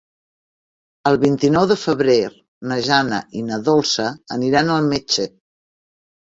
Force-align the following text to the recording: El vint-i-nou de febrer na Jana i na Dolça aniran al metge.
El 1.09 1.17
vint-i-nou 1.23 1.67
de 1.71 1.77
febrer 1.81 2.15
na 2.71 2.79
Jana 2.87 3.19
i 3.41 3.45
na 3.51 3.61
Dolça 3.69 4.07
aniran 4.39 4.73
al 4.79 4.89
metge. 4.95 5.29